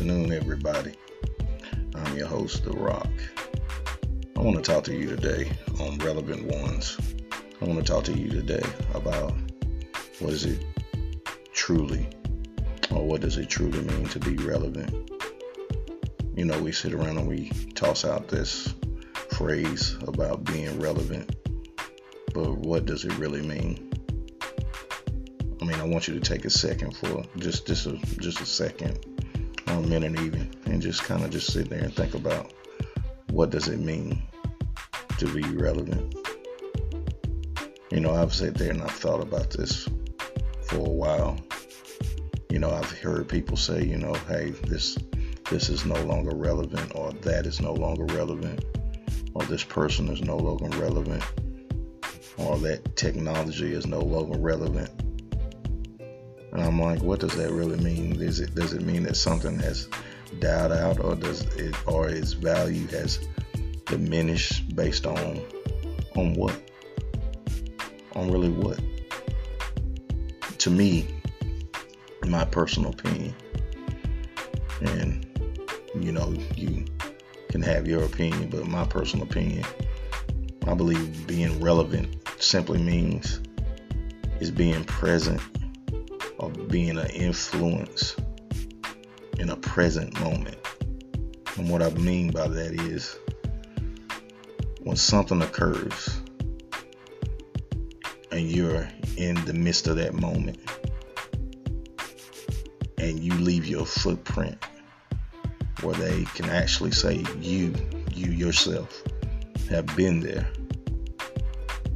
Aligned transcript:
afternoon, 0.00 0.32
everybody. 0.32 0.94
I'm 1.94 2.16
your 2.16 2.26
host, 2.26 2.64
The 2.64 2.70
Rock. 2.70 3.10
I 4.34 4.40
want 4.40 4.56
to 4.56 4.62
talk 4.62 4.82
to 4.84 4.94
you 4.96 5.10
today 5.10 5.52
on 5.78 5.98
Relevant 5.98 6.44
Ones. 6.44 6.96
I 7.60 7.66
want 7.66 7.84
to 7.84 7.92
talk 7.92 8.04
to 8.04 8.18
you 8.18 8.30
today 8.30 8.62
about 8.94 9.34
what 10.20 10.32
is 10.32 10.46
it 10.46 10.64
truly, 11.52 12.08
or 12.90 13.06
what 13.06 13.20
does 13.20 13.36
it 13.36 13.50
truly 13.50 13.82
mean 13.82 14.06
to 14.06 14.18
be 14.18 14.36
relevant? 14.36 15.10
You 16.34 16.46
know, 16.46 16.58
we 16.62 16.72
sit 16.72 16.94
around 16.94 17.18
and 17.18 17.28
we 17.28 17.50
toss 17.74 18.06
out 18.06 18.26
this 18.26 18.72
phrase 19.32 19.98
about 20.06 20.44
being 20.44 20.80
relevant, 20.80 21.36
but 22.32 22.56
what 22.56 22.86
does 22.86 23.04
it 23.04 23.12
really 23.18 23.42
mean? 23.42 23.92
I 25.60 25.66
mean, 25.66 25.78
I 25.78 25.84
want 25.84 26.08
you 26.08 26.14
to 26.14 26.20
take 26.20 26.46
a 26.46 26.50
second 26.50 26.96
for 26.96 27.22
just 27.36 27.66
just 27.66 27.84
a 27.84 27.98
just 28.18 28.40
a 28.40 28.46
second, 28.46 29.04
a 29.78 29.86
minute 29.86 30.18
even, 30.20 30.50
and 30.66 30.80
just 30.82 31.02
kind 31.04 31.24
of 31.24 31.30
just 31.30 31.52
sit 31.52 31.68
there 31.68 31.82
and 31.82 31.94
think 31.94 32.14
about 32.14 32.52
what 33.30 33.50
does 33.50 33.68
it 33.68 33.78
mean 33.78 34.22
to 35.18 35.26
be 35.32 35.42
relevant. 35.56 36.14
You 37.90 38.00
know, 38.00 38.14
I've 38.14 38.32
sat 38.32 38.54
there 38.54 38.70
and 38.70 38.82
I've 38.82 38.90
thought 38.90 39.22
about 39.22 39.50
this 39.50 39.88
for 40.62 40.76
a 40.76 40.90
while. 40.90 41.38
You 42.48 42.58
know, 42.58 42.70
I've 42.70 42.90
heard 42.90 43.28
people 43.28 43.56
say, 43.56 43.84
you 43.84 43.96
know, 43.96 44.14
hey, 44.28 44.50
this 44.50 44.98
this 45.50 45.68
is 45.68 45.84
no 45.84 46.00
longer 46.04 46.34
relevant, 46.34 46.92
or 46.94 47.12
that 47.12 47.46
is 47.46 47.60
no 47.60 47.72
longer 47.72 48.04
relevant, 48.14 48.64
or 49.34 49.42
this 49.44 49.64
person 49.64 50.08
is 50.08 50.22
no 50.22 50.36
longer 50.36 50.68
relevant, 50.78 51.24
or 52.36 52.56
that 52.58 52.96
technology 52.96 53.72
is 53.72 53.86
no 53.86 54.00
longer 54.00 54.38
relevant 54.38 54.90
I'm 56.52 56.80
like, 56.80 57.02
what 57.02 57.20
does 57.20 57.34
that 57.36 57.52
really 57.52 57.78
mean? 57.78 58.20
Is 58.20 58.40
it 58.40 58.54
does 58.54 58.72
it 58.72 58.82
mean 58.82 59.04
that 59.04 59.16
something 59.16 59.58
has 59.60 59.88
died 60.38 60.72
out, 60.72 60.98
or 61.00 61.14
does 61.14 61.42
it, 61.56 61.74
or 61.86 62.08
its 62.08 62.32
value 62.32 62.86
has 62.88 63.20
diminished 63.86 64.74
based 64.74 65.06
on 65.06 65.40
on 66.16 66.34
what? 66.34 66.60
On 68.14 68.30
really 68.30 68.50
what? 68.50 68.80
To 70.58 70.70
me, 70.70 71.06
my 72.26 72.44
personal 72.44 72.90
opinion, 72.90 73.34
and 74.80 75.26
you 76.00 76.12
know, 76.12 76.34
you 76.56 76.84
can 77.48 77.62
have 77.62 77.86
your 77.86 78.02
opinion, 78.04 78.50
but 78.50 78.66
my 78.66 78.84
personal 78.84 79.26
opinion, 79.26 79.64
I 80.66 80.74
believe 80.74 81.26
being 81.26 81.60
relevant 81.60 82.16
simply 82.40 82.78
means 82.78 83.40
is 84.40 84.50
being 84.50 84.84
present 84.84 85.40
of 86.40 86.68
being 86.68 86.98
an 86.98 87.10
influence 87.10 88.16
in 89.38 89.50
a 89.50 89.56
present 89.56 90.18
moment. 90.20 90.56
And 91.56 91.68
what 91.68 91.82
I 91.82 91.90
mean 91.90 92.30
by 92.30 92.48
that 92.48 92.72
is 92.72 93.16
when 94.82 94.96
something 94.96 95.42
occurs 95.42 96.20
and 98.32 98.50
you're 98.50 98.88
in 99.16 99.34
the 99.44 99.52
midst 99.52 99.86
of 99.86 99.96
that 99.96 100.14
moment 100.14 100.58
and 102.98 103.20
you 103.20 103.32
leave 103.34 103.66
your 103.66 103.84
footprint 103.84 104.56
where 105.82 105.94
they 105.94 106.24
can 106.34 106.48
actually 106.48 106.92
say 106.92 107.22
you 107.40 107.74
you 108.14 108.30
yourself 108.30 109.02
have 109.68 109.86
been 109.96 110.20
there 110.20 110.48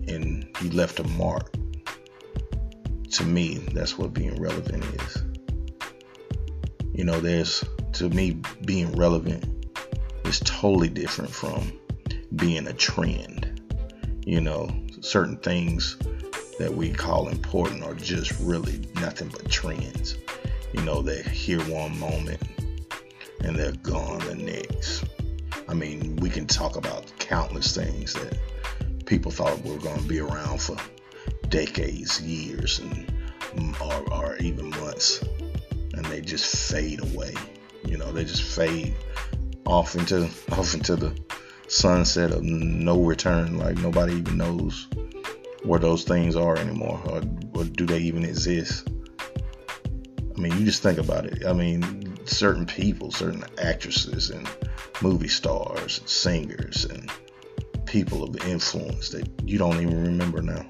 and 0.09 0.47
you 0.63 0.71
left 0.71 0.99
a 0.99 1.05
mark 1.05 1.55
to 3.15 3.25
me, 3.25 3.59
that's 3.73 3.97
what 3.97 4.13
being 4.13 4.41
relevant 4.41 4.85
is. 5.03 5.23
You 6.93 7.05
know, 7.05 7.21
there's 7.21 7.65
to 7.95 8.09
me 8.09 8.41
being 8.65 8.91
relevant 8.97 9.45
is 10.25 10.41
totally 10.41 10.89
different 10.89 11.31
from 11.31 11.73
being 12.35 12.67
a 12.67 12.73
trend. 12.73 13.63
You 14.27 14.41
know, 14.41 14.69
certain 15.01 15.37
things 15.37 15.97
that 16.59 16.75
we 16.75 16.91
call 16.91 17.29
important 17.29 17.85
are 17.85 17.95
just 17.95 18.33
really 18.41 18.81
nothing 18.97 19.29
but 19.29 19.49
trends. 19.49 20.17
You 20.73 20.83
know, 20.83 21.01
they're 21.01 21.23
here 21.23 21.61
one 21.65 21.97
moment 22.01 22.43
and 23.45 23.57
they're 23.57 23.73
gone 23.73 24.27
the 24.27 24.35
next. 24.35 25.05
I 25.69 25.75
mean, 25.75 26.17
we 26.17 26.31
can 26.31 26.49
talk 26.49 26.77
about 26.77 27.13
countless 27.21 27.77
things 27.77 28.15
that 28.15 28.37
people 29.07 29.31
thought 29.31 29.63
were 29.63 29.79
going 29.79 30.01
to 30.01 30.09
be 30.09 30.19
around 30.19 30.61
for 30.61 30.77
decades, 31.55 32.21
years, 32.21 32.81
and 32.81 33.77
or, 33.81 34.13
or 34.13 34.37
even 34.39 34.71
months, 34.71 35.23
and 35.93 36.05
they 36.07 36.21
just 36.21 36.73
fade 36.73 37.01
away. 37.01 37.33
You 37.87 37.97
know, 37.97 38.11
they 38.11 38.25
just 38.25 38.43
fade 38.43 38.97
off 39.65 39.95
into 39.95 40.29
off 40.51 40.75
into 40.75 40.97
the 40.97 41.17
sunset 41.69 42.33
of 42.33 42.43
no 42.43 43.01
return. 43.01 43.57
Like 43.57 43.79
nobody 43.79 44.15
even 44.15 44.37
knows 44.37 44.89
where 45.63 45.79
those 45.79 46.03
things 46.03 46.35
are 46.35 46.57
anymore, 46.57 47.01
or, 47.07 47.23
or 47.55 47.65
do 47.65 47.87
they 47.87 48.01
even 48.01 48.25
exist? 48.25 48.89
I 50.37 50.41
mean, 50.41 50.59
you 50.59 50.65
just 50.65 50.83
think 50.83 50.99
about 50.99 51.25
it. 51.25 51.47
I 51.47 51.53
mean, 51.53 52.17
certain 52.27 52.67
people, 52.67 53.13
certain 53.13 53.45
actresses 53.63 54.31
and 54.31 54.49
movie 55.03 55.29
stars, 55.29 56.01
and 56.01 56.09
singers, 56.09 56.85
and 56.85 57.09
people 57.87 58.25
of 58.25 58.45
influence 58.49 59.11
that 59.11 59.31
you 59.45 59.57
don't 59.57 59.81
even 59.81 60.03
remember 60.03 60.43
now 60.43 60.67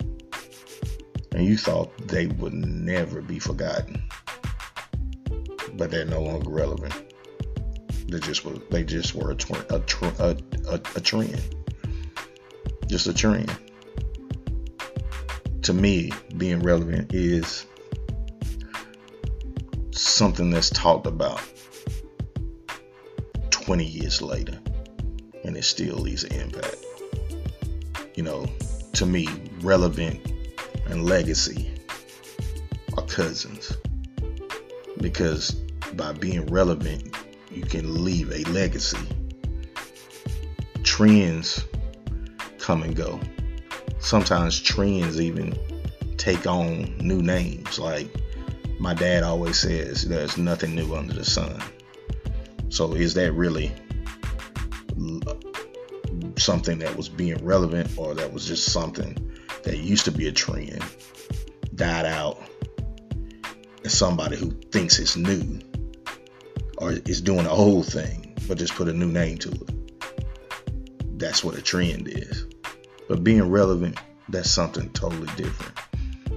and 1.35 1.45
you 1.45 1.59
thought 1.59 1.97
they 2.07 2.27
would 2.27 2.55
never 2.55 3.21
be 3.21 3.41
forgotten, 3.41 4.01
but 5.75 5.91
they're 5.91 6.05
no 6.05 6.23
longer 6.23 6.49
relevant. 6.49 6.95
They 8.07 8.21
just 8.21 8.45
were. 8.45 8.55
They 8.71 8.85
just 8.85 9.15
were 9.15 9.33
a, 9.33 9.75
a, 9.75 9.81
tr- 9.81 10.05
a, 10.21 10.37
a, 10.69 10.75
a 10.75 11.01
trend, 11.01 11.57
just 12.87 13.09
a 13.09 13.15
trend. 13.15 13.51
To 15.63 15.73
me, 15.73 16.13
being 16.37 16.61
relevant 16.61 17.13
is 17.13 17.67
something 19.91 20.51
that's 20.51 20.71
talked 20.71 21.07
about 21.07 21.41
20 23.51 23.85
years 23.85 24.23
later, 24.23 24.61
and 25.43 25.57
it 25.57 25.65
still 25.65 25.97
leaves 25.97 26.23
an 26.23 26.33
impact. 26.35 26.77
You 28.15 28.23
know, 28.23 28.47
to 28.93 29.07
me, 29.07 29.27
relevant 29.63 30.34
and 30.95 31.07
legacy 31.07 31.69
are 32.97 33.03
cousins 33.07 33.77
because 35.01 35.51
by 35.95 36.13
being 36.13 36.47
relevant, 36.47 37.17
you 37.51 37.63
can 37.63 38.05
leave 38.05 38.31
a 38.31 38.49
legacy. 38.51 39.05
Trends 40.85 41.65
come 42.59 42.85
and 42.85 42.95
go. 42.95 43.19
Sometimes 43.99 44.61
trends 44.61 45.21
even 45.21 45.59
take 46.17 46.47
on 46.47 46.97
new 46.99 47.23
names. 47.23 47.77
Like 47.81 48.09
my 48.79 48.95
dad 48.95 49.25
always 49.25 49.59
says, 49.59 50.07
there's 50.07 50.39
nothing 50.39 50.77
new 50.77 50.95
under 50.95 51.13
the 51.13 51.25
sun. 51.25 51.61
So 52.69 52.95
is 52.95 53.15
that 53.15 53.33
really 53.33 53.73
something 56.37 56.79
that 56.79 56.97
was 56.97 57.09
being 57.09 57.45
relevant 57.45 57.91
or 57.97 58.15
that 58.15 58.33
was 58.33 58.47
just 58.47 58.73
something 58.73 59.34
that 59.65 59.79
used 59.79 60.05
to 60.05 60.13
be 60.13 60.29
a 60.29 60.33
trend 60.33 60.83
died 61.75 62.07
out 62.07 62.41
and 63.83 63.91
somebody 63.91 64.37
who 64.37 64.51
thinks 64.71 64.99
it's 64.99 65.17
new 65.17 65.59
or 66.79 66.93
is 66.93 67.21
doing 67.21 67.45
the 67.45 67.51
old 67.51 67.87
thing 67.87 68.35
but 68.47 68.59
just 68.59 68.75
put 68.75 68.89
a 68.89 68.93
new 68.93 69.09
name 69.09 69.39
to 69.39 69.51
it. 69.51 71.19
That's 71.19 71.43
what 71.43 71.57
a 71.57 71.63
trend 71.63 72.09
is. 72.09 72.47
But 73.09 73.25
being 73.25 73.49
relevant 73.51 73.99
that's 74.29 74.51
something 74.51 74.91
totally 74.91 75.29
different. 75.37 75.79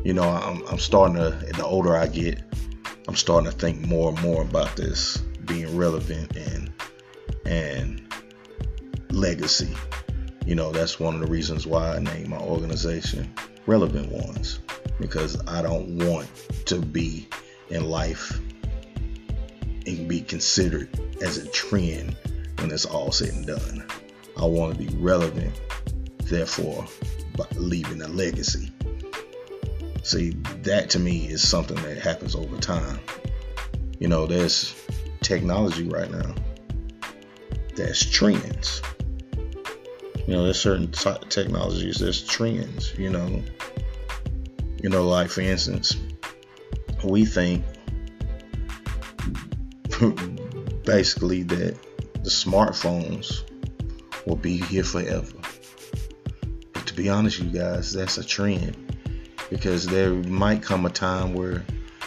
You 0.03 0.13
know 0.13 0.29
i'm, 0.29 0.65
I'm 0.67 0.79
starting 0.79 1.15
to 1.15 1.31
the 1.31 1.65
older 1.65 1.97
i 1.97 2.07
get 2.07 2.41
i'm 3.07 3.15
starting 3.15 3.49
to 3.51 3.57
think 3.57 3.81
more 3.81 4.09
and 4.09 4.21
more 4.21 4.41
about 4.41 4.75
this 4.75 5.17
being 5.45 5.75
relevant 5.75 6.35
and 6.37 6.71
and 7.45 8.13
legacy 9.09 9.75
you 10.47 10.55
know, 10.55 10.71
that's 10.71 10.97
one 10.97 11.13
of 11.13 11.19
the 11.19 11.27
reasons 11.27 11.67
why 11.67 11.97
I 11.97 11.99
named 11.99 12.29
my 12.29 12.39
organization 12.39 13.29
Relevant 13.65 14.09
Ones 14.09 14.61
because 14.97 15.37
I 15.45 15.61
don't 15.61 15.97
want 15.97 16.29
to 16.67 16.79
be 16.79 17.27
in 17.69 17.89
life 17.89 18.39
and 19.85 20.07
be 20.07 20.21
considered 20.21 20.87
as 21.21 21.37
a 21.37 21.49
trend 21.49 22.15
when 22.59 22.71
it's 22.71 22.85
all 22.85 23.11
said 23.11 23.33
and 23.33 23.45
done. 23.45 23.85
I 24.37 24.45
want 24.45 24.77
to 24.77 24.85
be 24.85 24.95
relevant, 24.95 25.53
therefore, 26.19 26.85
leaving 27.55 28.01
a 28.01 28.07
legacy. 28.07 28.71
See, 30.03 30.29
that 30.63 30.89
to 30.91 30.99
me 30.99 31.27
is 31.27 31.45
something 31.45 31.75
that 31.81 31.97
happens 31.97 32.35
over 32.35 32.55
time. 32.57 33.01
You 33.99 34.07
know, 34.07 34.25
there's 34.25 34.73
technology 35.21 35.89
right 35.89 36.09
now, 36.09 36.35
there's 37.75 38.09
trends. 38.09 38.81
You 40.27 40.33
know, 40.33 40.43
there's 40.43 40.59
certain 40.59 40.91
t- 40.91 41.25
technologies, 41.29 41.99
there's 41.99 42.21
trends, 42.27 42.93
you 42.97 43.09
know. 43.09 43.41
You 44.83 44.89
know, 44.89 45.07
like 45.07 45.29
for 45.29 45.39
instance, 45.41 45.95
we 47.03 47.25
think 47.25 47.63
basically 50.83 51.43
that 51.43 51.77
the 52.23 52.29
smartphones 52.29 53.43
will 54.25 54.35
be 54.35 54.57
here 54.57 54.83
forever. 54.83 55.31
But 56.73 56.85
to 56.85 56.93
be 56.93 57.07
honest, 57.09 57.39
you 57.39 57.49
guys, 57.49 57.93
that's 57.93 58.17
a 58.17 58.23
trend 58.23 58.75
because 59.49 59.85
there 59.85 60.11
might 60.11 60.61
come 60.61 60.85
a 60.85 60.89
time 60.89 61.33
where 61.33 61.63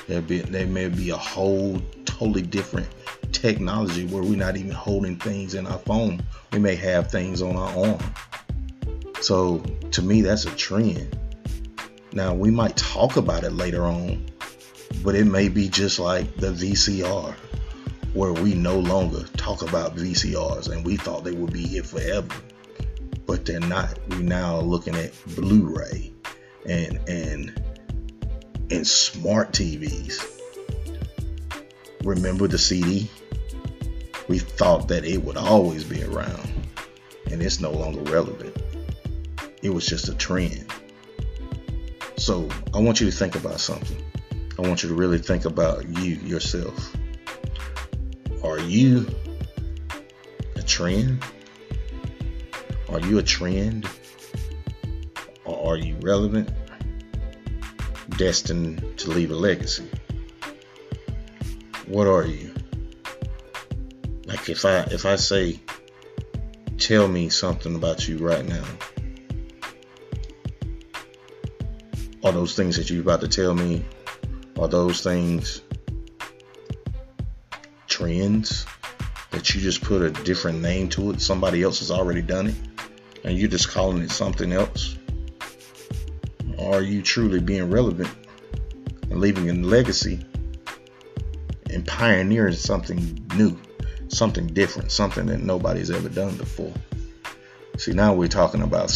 there 0.09 0.21
be 0.21 0.41
there 0.41 0.67
may 0.67 0.89
be 0.89 1.09
a 1.09 1.17
whole 1.17 1.81
totally 2.05 2.43
different 2.43 2.89
technology 3.41 4.07
where 4.07 4.23
we're 4.23 4.37
not 4.37 4.57
even 4.57 4.71
holding 4.71 5.17
things 5.17 5.55
in 5.55 5.67
our 5.67 5.79
phone. 5.79 6.23
We 6.53 6.59
may 6.59 6.75
have 6.77 7.11
things 7.11 7.41
on 7.41 7.57
our 7.57 7.87
arm. 7.87 7.99
So 9.23 9.59
to 9.93 10.03
me, 10.03 10.21
that's 10.21 10.45
a 10.45 10.51
trend. 10.51 11.19
Now 12.13 12.35
we 12.35 12.51
might 12.51 12.77
talk 12.77 13.17
about 13.17 13.45
it 13.45 13.53
later 13.53 13.85
on, 13.85 14.27
but 15.03 15.15
it 15.15 15.25
may 15.25 15.49
be 15.49 15.69
just 15.69 15.99
like 15.99 16.37
the 16.37 16.49
VCR, 16.53 17.35
where 18.13 18.33
we 18.33 18.55
no 18.55 18.79
longer 18.79 19.25
talk 19.37 19.63
about 19.63 19.97
VCRs 19.97 20.71
and 20.71 20.85
we 20.85 20.97
thought 20.97 21.25
they 21.25 21.33
would 21.33 21.53
be 21.53 21.67
here 21.67 21.83
forever, 21.83 22.35
but 23.27 23.47
they're 23.47 23.61
not. 23.61 23.99
We're 24.11 24.23
now 24.23 24.61
looking 24.61 24.97
at 24.97 25.13
Blu-ray 25.35 26.13
and 26.67 26.99
and 27.09 27.63
and 28.71 28.87
smart 28.87 29.53
TVs. 29.53 30.27
Remember 32.03 32.49
the 32.49 32.59
CD? 32.59 33.09
We 34.31 34.39
thought 34.39 34.87
that 34.87 35.05
it 35.05 35.25
would 35.25 35.37
always 35.37 35.83
be 35.83 36.05
around, 36.05 36.53
and 37.33 37.43
it's 37.43 37.59
no 37.59 37.73
longer 37.73 38.01
relevant. 38.13 38.57
It 39.61 39.71
was 39.71 39.85
just 39.85 40.09
a 40.09 40.15
trend. 40.15 40.73
So 42.17 42.49
I 42.73 42.79
want 42.79 43.01
you 43.01 43.11
to 43.11 43.17
think 43.17 43.35
about 43.35 43.59
something. 43.59 44.01
I 44.57 44.63
want 44.63 44.85
you 44.85 44.89
to 44.89 44.95
really 44.95 45.19
think 45.19 45.47
about 45.47 45.85
you 45.99 46.15
yourself. 46.15 46.95
Are 48.45 48.61
you 48.61 49.09
a 50.55 50.63
trend? 50.63 51.25
Are 52.89 53.01
you 53.01 53.19
a 53.19 53.25
trend? 53.25 53.89
Or 55.45 55.73
are 55.73 55.77
you 55.77 55.97
relevant? 56.03 56.51
Destined 58.11 58.97
to 58.99 59.11
leave 59.11 59.33
a 59.33 59.35
legacy? 59.35 59.91
What 61.89 62.07
are 62.07 62.27
you? 62.27 62.50
If 64.51 64.65
I 64.65 64.81
if 64.91 65.07
I 65.07 65.15
say 65.15 65.61
tell 66.77 67.07
me 67.07 67.29
something 67.29 67.77
about 67.77 68.09
you 68.09 68.19
right 68.19 68.45
now. 68.45 68.65
Are 72.25 72.33
those 72.33 72.57
things 72.57 72.77
that 72.77 72.91
you're 72.91 73.01
about 73.01 73.21
to 73.21 73.29
tell 73.29 73.55
me 73.55 73.85
are 74.59 74.67
those 74.67 75.03
things 75.03 75.63
trends 77.87 78.67
that 79.31 79.55
you 79.55 79.61
just 79.61 79.83
put 79.83 80.03
a 80.03 80.11
different 80.11 80.61
name 80.61 80.89
to 80.91 81.13
it? 81.13 81.21
Somebody 81.21 81.63
else 81.63 81.79
has 81.79 81.93
already 81.93 82.21
done 82.21 82.49
it 82.49 82.57
and 83.23 83.39
you're 83.39 83.49
just 83.49 83.69
calling 83.69 84.03
it 84.03 84.11
something 84.11 84.53
else? 84.53 84.99
Are 86.59 86.83
you 86.83 87.03
truly 87.03 87.39
being 87.39 87.71
relevant 87.71 88.11
and 89.11 89.21
leaving 89.21 89.49
a 89.49 89.53
legacy 89.53 90.19
and 91.71 91.87
pioneering 91.87 92.55
something 92.55 93.29
new, 93.37 93.57
something 94.11 94.47
different, 94.49 94.91
something 94.93 95.27
that 95.27 95.41
nobody's 95.41 95.91
ever 95.91 96.09
done 96.09 96.37
before? 96.37 96.73
See, 97.79 97.93
now 97.93 98.15
we're 98.15 98.29
talking 98.29 98.63
about 98.63 98.93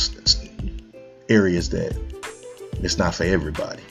areas 1.28 1.70
that 1.70 1.96
it's 2.82 2.98
not 2.98 3.14
for 3.14 3.24
everybody. 3.24 3.82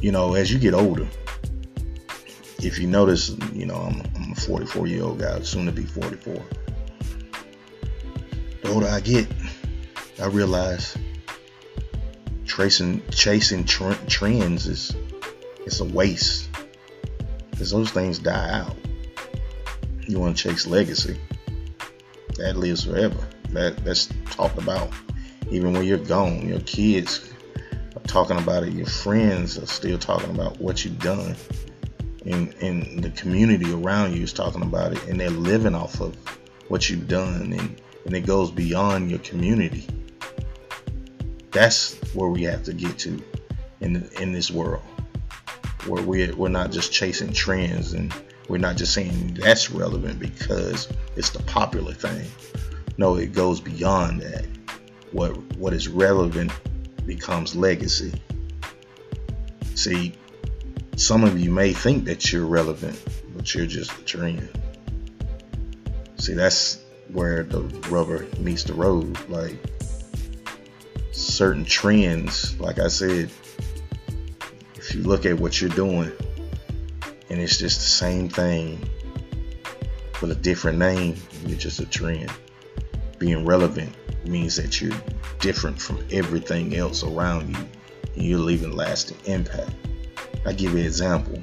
You 0.00 0.12
know, 0.12 0.34
as 0.34 0.52
you 0.52 0.58
get 0.58 0.74
older, 0.74 1.06
if 2.58 2.78
you 2.78 2.86
notice, 2.86 3.30
you 3.52 3.66
know, 3.66 3.76
I'm, 3.76 4.02
I'm 4.16 4.32
a 4.32 4.34
44 4.34 4.86
year 4.86 5.04
old 5.04 5.18
guy, 5.18 5.40
soon 5.40 5.66
to 5.66 5.72
be 5.72 5.84
44 5.84 6.42
the 8.64 8.72
older 8.72 8.88
I 8.88 9.00
get, 9.00 9.28
I 10.20 10.26
realize 10.26 10.96
tracing, 12.46 13.02
chasing 13.10 13.64
tr- 13.64 13.92
trends 14.08 14.66
is 14.66 14.96
it's 15.66 15.80
a 15.80 15.84
waste 15.84 16.48
because 17.50 17.70
those 17.70 17.90
things 17.90 18.18
die 18.18 18.60
out. 18.60 18.76
You 20.06 20.20
want 20.20 20.36
to 20.36 20.48
chase 20.48 20.66
legacy 20.66 21.18
that 22.36 22.56
lives 22.56 22.84
forever. 22.84 23.16
That 23.50 23.84
that's 23.84 24.08
talked 24.30 24.58
about 24.58 24.92
even 25.50 25.72
when 25.72 25.84
you're 25.84 25.98
gone. 25.98 26.48
Your 26.48 26.60
kids 26.60 27.30
are 27.94 28.02
talking 28.02 28.38
about 28.38 28.64
it. 28.64 28.72
Your 28.72 28.86
friends 28.86 29.58
are 29.58 29.66
still 29.66 29.98
talking 29.98 30.30
about 30.30 30.60
what 30.60 30.84
you've 30.84 30.98
done. 30.98 31.36
And, 32.26 32.54
and 32.62 33.04
the 33.04 33.10
community 33.10 33.72
around 33.72 34.14
you 34.14 34.22
is 34.22 34.32
talking 34.32 34.62
about 34.62 34.92
it 34.92 35.06
and 35.08 35.20
they're 35.20 35.28
living 35.28 35.74
off 35.74 36.00
of 36.00 36.16
what 36.68 36.88
you've 36.88 37.06
done 37.06 37.52
and 37.52 37.80
and 38.06 38.14
it 38.14 38.26
goes 38.26 38.50
beyond 38.50 39.10
your 39.10 39.20
community. 39.20 39.86
That's 41.52 41.94
where 42.14 42.28
we 42.28 42.42
have 42.42 42.62
to 42.64 42.72
get 42.72 42.98
to 43.00 43.22
in 43.80 44.08
in 44.20 44.32
this 44.32 44.50
world, 44.50 44.82
where 45.86 46.02
we're 46.02 46.34
we're 46.34 46.48
not 46.48 46.70
just 46.70 46.92
chasing 46.92 47.32
trends 47.32 47.92
and 47.92 48.14
we're 48.48 48.58
not 48.58 48.76
just 48.76 48.92
saying 48.92 49.34
that's 49.34 49.70
relevant 49.70 50.18
because 50.18 50.88
it's 51.16 51.30
the 51.30 51.42
popular 51.44 51.94
thing. 51.94 52.28
No, 52.98 53.16
it 53.16 53.32
goes 53.32 53.60
beyond 53.60 54.20
that. 54.20 54.46
What 55.12 55.36
what 55.56 55.72
is 55.72 55.88
relevant 55.88 56.52
becomes 57.06 57.54
legacy. 57.56 58.12
See, 59.74 60.12
some 60.96 61.24
of 61.24 61.38
you 61.38 61.50
may 61.50 61.72
think 61.72 62.04
that 62.04 62.32
you're 62.32 62.46
relevant, 62.46 63.00
but 63.34 63.54
you're 63.54 63.66
just 63.66 63.92
a 63.98 64.04
trend. 64.04 64.48
See, 66.16 66.34
that's 66.34 66.80
where 67.08 67.42
the 67.42 67.62
rubber 67.88 68.26
meets 68.38 68.64
the 68.64 68.74
road. 68.74 69.18
Like 69.28 69.56
certain 71.12 71.64
trends, 71.64 72.58
like 72.60 72.78
I 72.78 72.88
said, 72.88 73.30
if 74.76 74.94
you 74.94 75.02
look 75.02 75.26
at 75.26 75.38
what 75.38 75.60
you're 75.60 75.70
doing 75.70 76.12
it's 77.44 77.58
just 77.58 77.78
the 77.78 77.86
same 77.86 78.28
thing 78.30 78.88
with 80.22 80.30
a 80.30 80.34
different 80.34 80.78
name, 80.78 81.14
you're 81.44 81.58
just 81.58 81.78
a 81.78 81.84
trend. 81.84 82.32
Being 83.18 83.44
relevant 83.44 83.94
means 84.26 84.56
that 84.56 84.80
you're 84.80 84.96
different 85.40 85.80
from 85.80 86.02
everything 86.10 86.74
else 86.74 87.04
around 87.04 87.54
you 87.54 87.68
and 88.14 88.24
you're 88.24 88.38
leaving 88.38 88.72
lasting 88.72 89.18
impact. 89.26 89.70
I 90.46 90.54
give 90.54 90.72
you 90.72 90.78
an 90.78 90.86
example. 90.86 91.42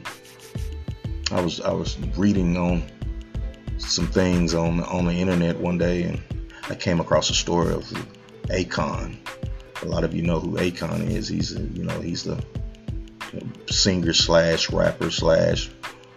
I 1.29 1.39
was 1.39 1.61
I 1.61 1.71
was 1.71 1.99
reading 2.17 2.57
on 2.57 2.83
some 3.77 4.07
things 4.07 4.55
on 4.55 4.81
on 4.81 5.05
the 5.05 5.13
internet 5.13 5.57
one 5.57 5.77
day, 5.77 6.03
and 6.03 6.19
I 6.67 6.75
came 6.75 6.99
across 6.99 7.29
a 7.29 7.35
story 7.35 7.73
of 7.73 7.83
Akon. 8.49 9.17
A 9.83 9.85
lot 9.85 10.03
of 10.03 10.15
you 10.15 10.23
know 10.23 10.39
who 10.39 10.57
Akon 10.57 11.07
is. 11.09 11.27
He's 11.27 11.55
a, 11.55 11.61
you 11.61 11.83
know 11.83 11.99
he's 12.01 12.23
the 12.23 12.43
singer 13.69 14.13
slash 14.13 14.71
rapper 14.71 15.11
slash 15.11 15.69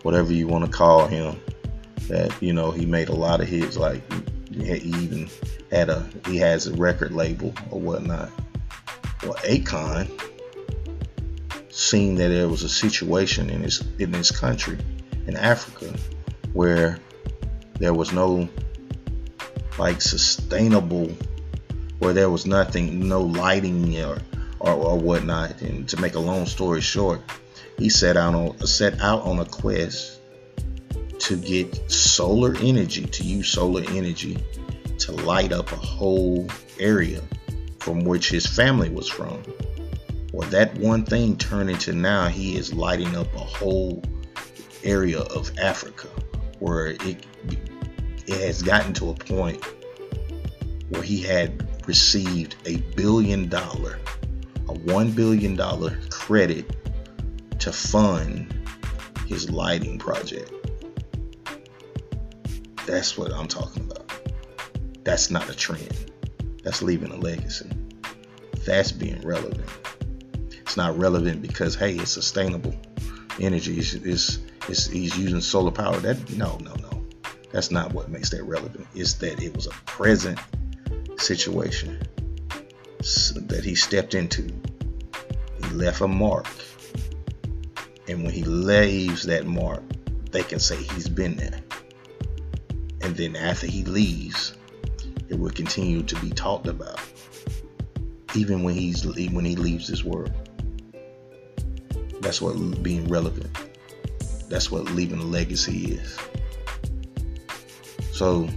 whatever 0.05 0.33
you 0.33 0.47
want 0.47 0.65
to 0.65 0.71
call 0.71 1.09
him. 1.09 1.41
That 2.09 2.41
you 2.41 2.53
know 2.53 2.71
he 2.71 2.87
made 2.87 3.09
a 3.09 3.15
lot 3.15 3.41
of 3.41 3.49
hits. 3.49 3.77
Like 3.77 4.03
he 4.53 4.75
even 4.75 5.29
had 5.71 5.89
a 5.89 6.07
he 6.27 6.37
has 6.37 6.69
a 6.69 6.75
record 6.75 7.13
label 7.13 7.53
or 7.71 7.81
whatnot. 7.81 8.31
Well, 9.23 9.35
Akon 9.45 10.09
seen 11.71 12.15
that 12.17 12.29
there 12.29 12.49
was 12.49 12.63
a 12.63 12.69
situation 12.69 13.51
in 13.51 13.63
his 13.63 13.83
in 13.99 14.13
his 14.13 14.31
country 14.31 14.79
in 15.27 15.37
Africa 15.37 15.93
where 16.53 17.01
there 17.79 17.95
was 17.95 18.13
no 18.13 18.49
like 19.79 20.01
sustainable 20.01 21.11
where 21.99 22.13
there 22.13 22.31
was 22.31 22.47
nothing 22.47 23.09
no 23.09 23.23
lighting 23.23 23.99
or, 24.05 24.19
or, 24.61 24.73
or 24.73 24.99
whatnot 24.99 25.61
and 25.63 25.89
to 25.89 25.97
make 26.01 26.15
a 26.15 26.21
long 26.21 26.47
story 26.47 26.81
short 26.81 27.21
he 27.79 27.89
set 27.89 28.17
out 28.17 28.35
on 28.35 28.59
set 28.67 29.01
out 29.01 29.23
on 29.23 29.39
a 29.39 29.45
quest 29.45 30.21
to 31.19 31.37
get 31.37 31.91
solar 31.91 32.55
energy 32.61 33.05
to 33.07 33.25
use 33.25 33.49
solar 33.49 33.83
energy 33.91 34.39
to 34.99 35.13
light 35.13 35.53
up 35.53 35.71
a 35.73 35.77
whole 35.77 36.47
area 36.79 37.21
from 37.79 38.05
which 38.05 38.31
his 38.31 38.47
family 38.47 38.91
was 38.91 39.09
from. 39.09 39.43
Well 40.33 40.49
that 40.51 40.75
one 40.79 41.05
thing 41.05 41.37
turned 41.37 41.71
into 41.71 41.93
now 41.93 42.29
he 42.29 42.57
is 42.57 42.75
lighting 42.75 43.17
up 43.17 43.33
a 43.35 43.39
whole 43.39 44.03
area 44.83 45.21
of 45.21 45.51
africa 45.59 46.09
where 46.59 46.89
it 46.89 47.27
it 48.27 48.41
has 48.41 48.63
gotten 48.63 48.93
to 48.95 49.11
a 49.11 49.15
point 49.15 49.63
where 50.89 51.03
he 51.03 51.21
had 51.21 51.67
received 51.87 52.57
a 52.67 52.77
billion 52.97 53.49
dollar, 53.49 53.99
a 54.69 54.73
one 54.73 55.11
billion 55.11 55.55
dollar 55.55 55.99
credit 56.11 56.77
to 57.65 57.73
fund 57.73 58.55
his 59.27 59.49
lighting 59.49 59.99
project. 59.99 60.53
That's 62.87 63.17
what 63.17 63.33
I'm 63.33 63.49
talking 63.49 63.91
about. 63.91 64.13
That's 65.03 65.31
not 65.31 65.49
a 65.49 65.57
trend. 65.57 66.13
That's 66.63 66.83
leaving 66.83 67.11
a 67.11 67.17
legacy. 67.17 67.71
That's 68.67 68.93
being 68.93 69.19
relevant. 69.23 69.71
It's 70.51 70.77
not 70.77 70.99
relevant 70.99 71.41
because 71.41 71.75
hey, 71.75 71.95
it's 71.95 72.11
sustainable 72.11 72.75
energy. 73.41 73.79
It's, 73.79 73.95
it's 73.95 74.41
It's, 74.69 74.87
he's 74.87 75.17
using 75.17 75.41
solar 75.41 75.71
power. 75.71 75.97
That 75.97 76.37
no, 76.37 76.59
no, 76.63 76.75
no. 76.75 77.07
That's 77.51 77.71
not 77.71 77.95
what 77.95 78.11
makes 78.11 78.29
that 78.31 78.43
relevant. 78.45 78.87
It's 78.95 79.15
that 79.15 79.43
it 79.43 79.55
was 79.57 79.69
a 79.69 79.75
present 79.87 80.39
situation 81.17 81.99
that 82.99 83.63
he 83.65 83.75
stepped 83.75 84.15
into. 84.15 84.53
He 85.63 85.71
left 85.71 86.03
a 86.03 86.09
mark. 86.09 86.47
And 88.09 88.23
when 88.23 88.33
he 88.33 88.43
leaves 88.43 89.25
that 89.25 89.47
mark, 89.47 89.83
they 90.31 90.43
can 90.43 90.59
say 90.59 90.77
he's 90.77 91.09
been 91.09 91.37
there. 91.37 91.61
And 93.01 93.17
then 93.17 93.37
after 93.37 93.67
he 93.67 93.85
leaves, 93.85 94.55
it 95.29 95.39
will 95.39 95.51
continue 95.51 96.03
to 96.03 96.17
be 96.21 96.31
talked 96.31 96.67
about. 96.67 97.01
Even 98.35 98.63
when 98.63 98.75
he's 98.75 99.05
when 99.07 99.45
he 99.45 99.57
leaves 99.57 99.89
this 99.89 100.05
world. 100.05 100.33
That's 102.21 102.41
what 102.41 102.83
being 102.83 103.07
relevant. 103.09 103.51
That's 104.49 104.71
what 104.71 104.87
leaving 104.87 105.21
a 105.21 105.25
legacy 105.25 105.93
is. 105.93 106.19
So 108.13 108.49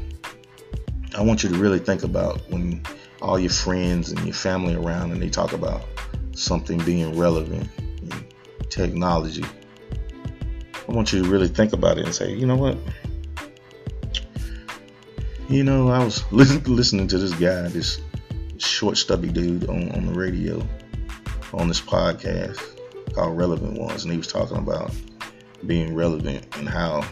I 1.16 1.22
want 1.22 1.44
you 1.44 1.50
to 1.50 1.58
really 1.58 1.80
think 1.80 2.04
about 2.04 2.42
when 2.50 2.82
all 3.22 3.39
your 3.39 3.50
friends 3.51 4.12
and 4.12 4.24
your 4.25 4.34
family 4.34 4.75
around 4.75 5.12
and 5.12 5.22
they 5.22 5.30
talk 5.30 5.54
about 5.54 5.84
something 6.34 6.77
being 6.80 7.18
relevant, 7.18 7.68
technology. 8.77 9.43
I 10.88 10.91
want 10.91 11.12
you 11.12 11.24
to 11.24 11.29
really 11.29 11.48
think 11.48 11.74
about 11.74 11.98
it 11.98 12.05
and 12.05 12.15
say, 12.15 12.34
you 12.34 12.46
know 12.46 12.55
what? 12.55 12.77
You 15.50 15.63
know, 15.63 15.89
I 15.89 16.03
was 16.03 16.24
listening 16.31 17.07
to 17.07 17.17
this 17.17 17.34
guy, 17.34 17.67
this 17.67 18.00
short, 18.57 18.98
stubby 18.98 19.29
dude 19.29 19.67
on, 19.67 19.91
on 19.91 20.05
the 20.05 20.13
radio, 20.13 20.65
on 21.53 21.67
this 21.67 21.81
podcast 21.81 22.62
called 23.13 23.38
Relevant 23.38 23.79
Ones, 23.79 24.03
and 24.03 24.12
he 24.12 24.17
was 24.17 24.27
talking 24.27 24.57
about 24.57 24.91
being 25.65 25.96
relevant 25.96 26.46
and 26.57 26.69
how 26.69 27.03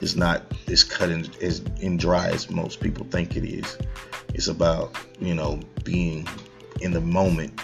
it's 0.00 0.14
not 0.14 0.42
as 0.68 0.84
cut 0.84 1.08
and 1.08 1.34
as 1.42 1.60
in 1.80 1.96
dry 1.96 2.28
as 2.28 2.50
most 2.50 2.80
people 2.80 3.04
think 3.10 3.36
it 3.36 3.44
is. 3.44 3.76
It's 4.34 4.48
about 4.48 4.96
you 5.18 5.34
know 5.34 5.60
being 5.84 6.28
in 6.80 6.92
the 6.92 7.00
moment 7.00 7.60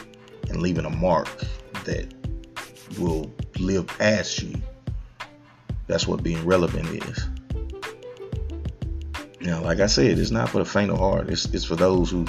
and 0.48 0.60
leaving 0.60 0.84
a 0.84 0.90
mark 0.90 1.28
that 1.84 2.12
will 2.98 3.32
live 3.58 3.86
past 3.86 4.42
you. 4.42 4.54
That's 5.86 6.06
what 6.06 6.22
being 6.22 6.44
relevant 6.44 6.88
is. 7.04 7.26
Now, 9.40 9.62
like 9.62 9.80
I 9.80 9.86
said, 9.86 10.18
it's 10.18 10.30
not 10.30 10.50
for 10.50 10.58
the 10.58 10.64
faint 10.64 10.90
of 10.90 10.98
heart. 10.98 11.30
It's 11.30 11.46
it's 11.46 11.64
for 11.64 11.76
those 11.76 12.10
who 12.10 12.26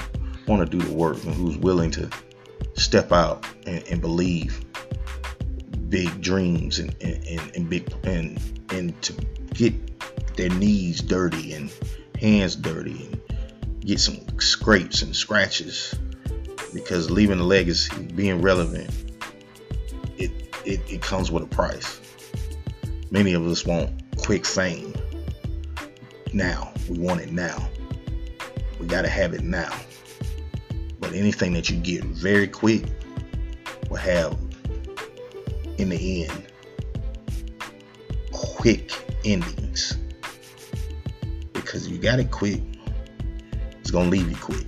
want 0.47 0.69
to 0.69 0.77
do 0.77 0.83
the 0.83 0.93
work 0.93 1.23
and 1.23 1.33
who's 1.33 1.57
willing 1.57 1.91
to 1.91 2.09
step 2.75 3.11
out 3.11 3.45
and, 3.65 3.83
and 3.89 4.01
believe 4.01 4.63
big 5.89 6.21
dreams 6.21 6.79
and, 6.79 6.95
and, 7.01 7.51
and 7.55 7.69
big 7.69 7.91
and 8.03 8.39
and 8.71 8.99
to 9.01 9.13
get 9.53 9.73
their 10.38 10.49
knees 10.49 11.01
dirty 11.01 11.53
and 11.53 11.71
hands 12.19 12.55
dirty 12.55 13.07
and 13.07 13.21
get 13.81 13.99
some 13.99 14.17
scrapes 14.39 15.01
and 15.01 15.15
scratches 15.15 15.95
because 16.73 17.09
leaving 17.09 17.39
a 17.39 17.43
legacy, 17.43 17.91
being 18.15 18.41
relevant, 18.41 19.08
it, 20.69 20.79
it, 20.88 21.01
comes 21.01 21.31
with 21.31 21.41
a 21.41 21.47
price. 21.47 21.99
Many 23.09 23.33
of 23.33 23.45
us 23.47 23.65
want 23.65 23.91
quick 24.17 24.45
fame 24.45 24.93
now. 26.31 26.71
We 26.88 26.99
want 26.99 27.21
it 27.21 27.31
now. 27.31 27.67
We 28.79 28.85
got 28.85 29.01
to 29.01 29.09
have 29.09 29.33
it 29.33 29.41
now. 29.41 29.75
But 30.99 31.13
anything 31.13 31.53
that 31.53 31.69
you 31.69 31.77
get 31.77 32.03
very 32.03 32.47
quick 32.47 32.83
will 33.89 33.97
have, 33.97 34.38
in 35.79 35.89
the 35.89 36.25
end, 36.25 36.47
quick 38.31 38.91
endings. 39.25 39.97
Because 41.53 41.88
you 41.88 41.97
got 41.97 42.19
it 42.19 42.29
quick, 42.29 42.61
it's 43.79 43.89
going 43.89 44.11
to 44.11 44.11
leave 44.11 44.29
you 44.29 44.38
quick. 44.38 44.67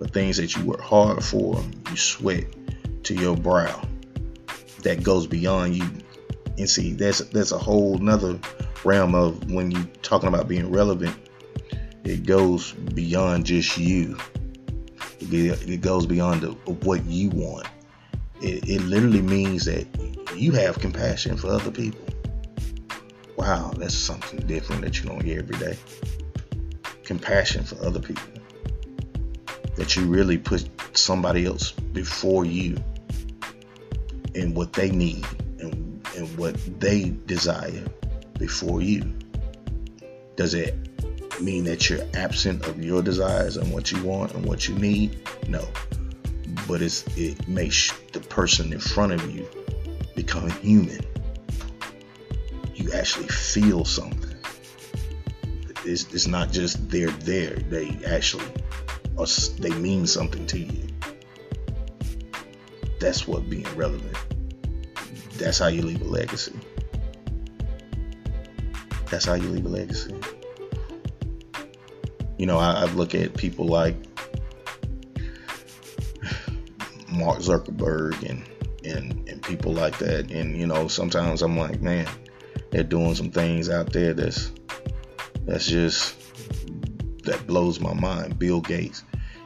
But 0.00 0.12
things 0.12 0.36
that 0.38 0.56
you 0.56 0.64
work 0.64 0.80
hard 0.80 1.22
for, 1.22 1.62
you 1.90 1.96
sweat 1.96 2.44
to 3.04 3.14
your 3.14 3.36
brow, 3.36 3.80
that 4.82 5.02
goes 5.02 5.26
beyond 5.26 5.76
you. 5.76 5.88
And 6.58 6.68
see, 6.68 6.92
that's 6.92 7.20
that's 7.30 7.52
a 7.52 7.58
whole 7.58 7.98
nother 7.98 8.38
realm 8.84 9.14
of 9.14 9.50
when 9.50 9.70
you 9.70 9.84
talking 10.02 10.28
about 10.28 10.48
being 10.48 10.70
relevant. 10.70 11.16
It 12.04 12.26
goes 12.26 12.72
beyond 12.72 13.46
just 13.46 13.78
you. 13.78 14.18
It 15.20 15.80
goes 15.80 16.04
beyond 16.04 16.40
the, 16.40 16.50
what 16.84 17.04
you 17.06 17.30
want. 17.30 17.68
It, 18.40 18.68
it 18.68 18.82
literally 18.82 19.22
means 19.22 19.64
that 19.66 19.86
you 20.36 20.52
have 20.52 20.80
compassion 20.80 21.36
for 21.36 21.48
other 21.48 21.70
people. 21.70 22.04
Wow, 23.36 23.72
that's 23.76 23.94
something 23.94 24.40
different 24.46 24.82
that 24.82 24.98
you 24.98 25.08
don't 25.08 25.22
hear 25.22 25.38
every 25.38 25.56
day 25.58 25.78
compassion 27.04 27.64
for 27.64 27.76
other 27.84 28.00
people. 28.00 28.24
That 29.76 29.96
you 29.96 30.06
really 30.06 30.38
put 30.38 30.68
somebody 30.96 31.44
else 31.46 31.72
before 31.72 32.44
you 32.44 32.82
and 34.34 34.56
what 34.56 34.72
they 34.72 34.90
need 34.90 35.26
and, 35.58 36.06
and 36.16 36.38
what 36.38 36.56
they 36.80 37.10
desire 37.26 37.84
before 38.38 38.82
you. 38.82 39.12
Does 40.36 40.54
it 40.54 40.74
mean 41.40 41.64
that 41.64 41.88
you're 41.88 42.06
absent 42.14 42.66
of 42.66 42.82
your 42.82 43.02
desires 43.02 43.56
and 43.56 43.72
what 43.72 43.92
you 43.92 44.02
want 44.02 44.34
and 44.34 44.44
what 44.46 44.68
you 44.68 44.74
need? 44.76 45.18
No. 45.48 45.66
But 46.68 46.82
it's 46.82 47.04
it 47.16 47.48
makes 47.48 47.92
the 48.12 48.20
person 48.20 48.72
in 48.72 48.80
front 48.80 49.12
of 49.12 49.34
you 49.34 49.48
become 50.14 50.50
human. 50.50 51.00
You 52.74 52.92
actually 52.92 53.28
feel 53.28 53.84
something 53.84 54.32
it's, 55.84 56.12
it's 56.12 56.26
not 56.26 56.52
just 56.52 56.90
they're 56.90 57.10
there. 57.10 57.56
They 57.56 57.98
actually 58.06 58.46
are, 59.18 59.26
they 59.58 59.70
mean 59.70 60.06
something 60.06 60.46
to 60.46 60.58
you. 60.58 60.88
That's 63.00 63.26
what 63.26 63.48
being 63.50 63.66
relevant. 63.74 64.16
That's 65.42 65.58
how 65.58 65.66
you 65.66 65.82
leave 65.82 66.00
a 66.00 66.04
legacy. 66.04 66.54
That's 69.10 69.24
how 69.24 69.34
you 69.34 69.48
leave 69.48 69.66
a 69.66 69.68
legacy. 69.68 70.14
You 72.38 72.46
know, 72.46 72.58
I, 72.58 72.72
I 72.72 72.84
look 72.84 73.16
at 73.16 73.36
people 73.36 73.66
like 73.66 73.96
Mark 77.10 77.40
Zuckerberg 77.40 78.22
and 78.28 78.48
and 78.84 79.28
and 79.28 79.42
people 79.42 79.72
like 79.72 79.98
that, 79.98 80.30
and 80.30 80.56
you 80.56 80.66
know, 80.68 80.86
sometimes 80.86 81.42
I'm 81.42 81.56
like, 81.56 81.80
man, 81.80 82.08
they're 82.70 82.84
doing 82.84 83.16
some 83.16 83.32
things 83.32 83.68
out 83.68 83.92
there 83.92 84.14
that's 84.14 84.52
that's 85.44 85.66
just 85.66 86.14
that 87.24 87.44
blows 87.48 87.80
my 87.80 87.94
mind. 87.94 88.38
Bill 88.38 88.60
Gates, 88.60 89.02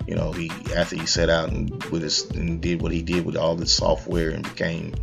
you 0.07 0.15
know, 0.15 0.33
he 0.33 0.51
after 0.75 0.97
he 0.97 1.07
set 1.07 1.31
out 1.31 1.49
and 1.49 1.83
with 1.85 2.03
his 2.03 2.31
and 2.33 2.61
did 2.61 2.83
what 2.83 2.93
he 2.93 3.01
did 3.01 3.25
with 3.25 3.37
all 3.37 3.57
the 3.57 3.67
software 3.67 4.31
and 4.31 4.43
became, 4.43 4.95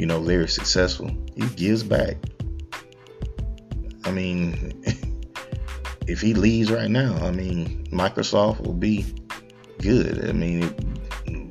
you 0.00 0.06
know, 0.06 0.18
very 0.18 0.48
successful. 0.48 1.14
He 1.36 1.46
gives 1.56 1.82
back. 1.82 2.16
I 4.06 4.10
mean, 4.10 4.82
if 6.08 6.22
he 6.22 6.32
leaves 6.32 6.72
right 6.72 6.88
now, 6.88 7.16
I 7.16 7.30
mean, 7.30 7.86
Microsoft 7.92 8.62
will 8.62 8.72
be 8.72 9.04
good. 9.82 10.26
I 10.26 10.32
mean, 10.32 10.74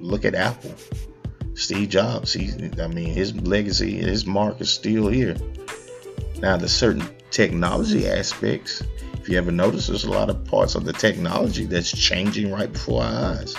look 0.01 0.25
at 0.25 0.33
Apple. 0.33 0.73
Steve 1.53 1.89
Jobs, 1.89 2.33
he, 2.33 2.71
I 2.81 2.87
mean, 2.87 3.13
his 3.13 3.39
legacy, 3.39 3.97
his 3.97 4.25
mark 4.25 4.59
is 4.61 4.71
still 4.71 5.09
here. 5.09 5.35
Now, 6.39 6.57
the 6.57 6.67
certain 6.67 7.07
technology 7.29 8.07
aspects, 8.07 8.81
if 9.13 9.29
you 9.29 9.37
ever 9.37 9.51
notice, 9.51 9.85
there's 9.85 10.05
a 10.05 10.11
lot 10.11 10.31
of 10.31 10.43
parts 10.45 10.73
of 10.73 10.85
the 10.85 10.93
technology 10.93 11.65
that's 11.65 11.91
changing 11.91 12.51
right 12.51 12.73
before 12.73 13.03
our 13.03 13.35
eyes. 13.35 13.55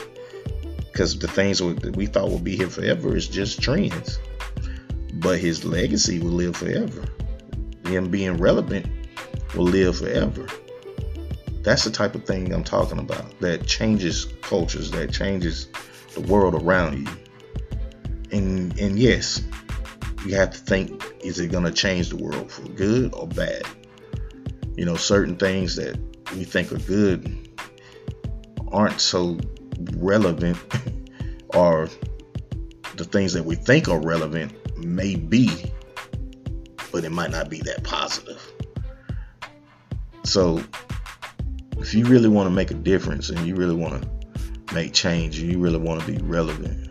Because 0.79 1.17
the 1.17 1.29
things 1.29 1.63
we 1.63 2.07
thought 2.07 2.31
would 2.31 2.43
be 2.43 2.57
here 2.57 2.69
forever 2.69 3.15
is 3.15 3.29
just 3.29 3.63
trends. 3.63 4.19
But 5.21 5.39
his 5.39 5.65
legacy 5.65 6.19
will 6.19 6.31
live 6.31 6.57
forever. 6.57 7.05
Him 7.85 8.11
being 8.11 8.39
relevant 8.39 8.87
will 9.55 9.65
live 9.65 9.99
forever. 9.99 10.47
That's 11.63 11.85
the 11.85 11.91
type 11.91 12.15
of 12.15 12.25
thing 12.25 12.53
I'm 12.55 12.65
talking 12.65 12.99
about 12.99 13.39
that 13.41 13.67
changes 13.67 14.27
cultures, 14.41 14.91
that 14.93 15.13
changes 15.13 15.69
the 16.15 16.23
world 16.23 16.55
around 16.55 17.07
you. 17.07 17.13
And 18.33 18.79
and 18.79 18.99
yes, 18.99 19.43
you 20.25 20.35
have 20.37 20.53
to 20.53 20.59
think 20.59 21.05
is 21.23 21.39
it 21.39 21.49
going 21.49 21.65
to 21.65 21.73
change 21.73 22.09
the 22.09 22.17
world 22.17 22.51
for 22.51 22.63
good 22.63 23.13
or 23.15 23.27
bad? 23.27 23.63
You 24.77 24.87
know, 24.87 24.97
certain 24.97 25.37
things 25.37 25.77
that 25.77 25.99
we 26.35 26.45
think 26.45 26.73
are 26.73 26.79
good 26.79 27.49
aren't 28.73 29.01
so 29.01 29.39
relevant, 29.97 30.57
or 31.55 31.89
the 32.97 33.05
things 33.05 33.33
that 33.33 33.45
we 33.45 33.57
think 33.57 33.89
are 33.89 34.01
relevant 34.01 34.53
may 34.85 35.17
be, 35.17 35.73
but 36.93 37.05
it 37.05 37.11
might 37.11 37.31
not 37.31 37.49
be 37.49 37.61
that 37.61 37.85
positive. 37.85 38.41
So, 40.25 40.63
if 41.79 41.95
you 41.95 42.05
really 42.05 42.29
want 42.29 42.47
to 42.47 42.51
make 42.51 42.71
a 42.71 42.75
difference 42.75 43.31
and 43.31 43.47
you 43.47 43.57
really 43.57 43.75
want 43.75 44.03
to 44.03 44.75
make 44.75 44.93
change 44.93 45.41
and 45.41 45.51
you 45.51 45.59
really 45.59 45.79
want 45.79 46.01
to 46.01 46.07
be 46.07 46.19
relevant, 46.23 46.91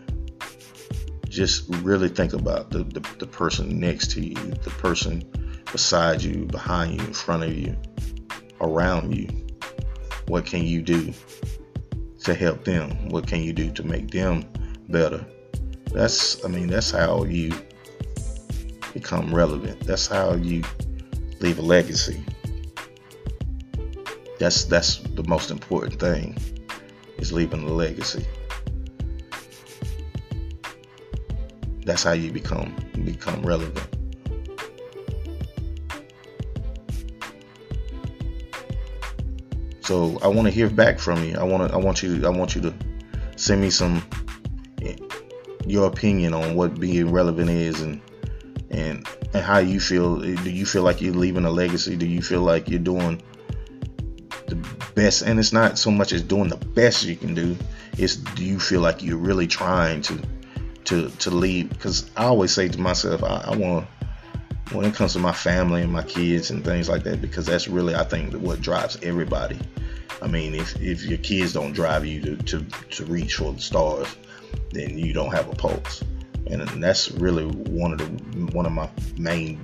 just 1.28 1.64
really 1.76 2.08
think 2.08 2.32
about 2.32 2.70
the, 2.70 2.84
the, 2.84 3.00
the 3.18 3.26
person 3.26 3.78
next 3.78 4.10
to 4.12 4.20
you, 4.20 4.34
the 4.34 4.70
person 4.78 5.24
beside 5.70 6.22
you, 6.22 6.44
behind 6.46 7.00
you, 7.00 7.06
in 7.06 7.14
front 7.14 7.44
of 7.44 7.56
you, 7.56 7.76
around 8.60 9.14
you. 9.14 9.28
What 10.26 10.44
can 10.44 10.64
you 10.64 10.82
do 10.82 11.12
to 12.24 12.34
help 12.34 12.64
them? 12.64 13.08
What 13.08 13.26
can 13.26 13.42
you 13.42 13.52
do 13.52 13.70
to 13.72 13.82
make 13.84 14.10
them 14.10 14.44
better? 14.88 15.24
That's, 15.92 16.44
I 16.44 16.48
mean, 16.48 16.66
that's 16.66 16.90
how 16.90 17.24
you 17.24 17.52
become 18.92 19.34
relevant. 19.34 19.80
That's 19.80 20.06
how 20.06 20.34
you 20.34 20.62
leave 21.40 21.58
a 21.58 21.62
legacy. 21.62 22.22
That's 24.38 24.64
that's 24.64 24.98
the 24.98 25.24
most 25.24 25.50
important 25.50 26.00
thing 26.00 26.36
is 27.18 27.32
leaving 27.32 27.62
a 27.62 27.72
legacy. 27.72 28.26
That's 31.84 32.02
how 32.02 32.12
you 32.12 32.30
become 32.32 32.74
become 33.04 33.42
relevant. 33.42 33.86
So 39.82 40.18
I 40.22 40.28
want 40.28 40.46
to 40.46 40.50
hear 40.52 40.70
back 40.70 40.98
from 40.98 41.24
you. 41.24 41.36
I 41.36 41.42
want 41.42 41.68
to 41.68 41.74
I 41.74 41.78
want 41.78 42.02
you 42.02 42.24
I 42.24 42.30
want 42.30 42.54
you 42.54 42.60
to 42.62 42.74
send 43.36 43.60
me 43.60 43.70
some 43.70 44.02
eh, 44.82 44.96
your 45.66 45.86
opinion 45.88 46.32
on 46.32 46.54
what 46.54 46.78
being 46.78 47.10
relevant 47.10 47.50
is 47.50 47.80
and 47.80 48.00
and 48.80 49.06
and 49.32 49.44
how 49.44 49.58
you 49.58 49.80
feel. 49.80 50.16
Do 50.20 50.50
you 50.50 50.66
feel 50.66 50.82
like 50.82 51.00
you're 51.00 51.14
leaving 51.14 51.44
a 51.44 51.50
legacy? 51.50 51.96
Do 51.96 52.06
you 52.06 52.22
feel 52.22 52.42
like 52.42 52.68
you're 52.68 52.78
doing 52.78 53.22
the 54.50 54.56
best 54.94 55.22
and 55.22 55.38
it's 55.38 55.52
not 55.52 55.78
so 55.78 55.90
much 55.90 56.12
as 56.12 56.22
doing 56.22 56.48
the 56.48 56.56
best 56.56 57.04
you 57.04 57.16
can 57.16 57.34
do 57.34 57.56
it's 57.96 58.16
do 58.16 58.44
you 58.44 58.58
feel 58.58 58.80
like 58.80 59.02
you're 59.02 59.16
really 59.16 59.46
trying 59.46 60.02
to 60.02 60.20
to 60.84 61.08
to 61.10 61.30
lead 61.30 61.68
because 61.70 62.10
i 62.16 62.24
always 62.24 62.52
say 62.52 62.68
to 62.68 62.80
myself 62.80 63.22
i, 63.22 63.44
I 63.46 63.56
want 63.56 63.86
when 64.72 64.84
it 64.84 64.94
comes 64.94 65.14
to 65.14 65.18
my 65.18 65.32
family 65.32 65.82
and 65.82 65.92
my 65.92 66.02
kids 66.02 66.50
and 66.50 66.64
things 66.64 66.88
like 66.88 67.04
that 67.04 67.20
because 67.20 67.46
that's 67.46 67.68
really 67.68 67.94
i 67.94 68.04
think 68.04 68.34
what 68.34 68.60
drives 68.60 68.98
everybody 69.02 69.58
i 70.20 70.26
mean 70.26 70.54
if 70.54 70.80
if 70.80 71.04
your 71.04 71.18
kids 71.18 71.52
don't 71.52 71.72
drive 71.72 72.04
you 72.04 72.20
to 72.20 72.36
to, 72.36 72.64
to 72.90 73.04
reach 73.04 73.36
for 73.36 73.52
the 73.52 73.60
stars 73.60 74.08
then 74.72 74.98
you 74.98 75.12
don't 75.12 75.32
have 75.32 75.48
a 75.48 75.54
pulse 75.54 76.02
and 76.52 76.82
that's 76.82 77.10
really 77.12 77.46
one 77.46 77.92
of 77.92 77.98
the 77.98 78.56
one 78.56 78.66
of 78.66 78.72
my 78.72 78.88
main 79.16 79.60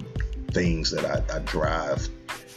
things 0.52 0.90
that 0.90 1.04
i, 1.04 1.36
I 1.36 1.38
drive 1.40 2.08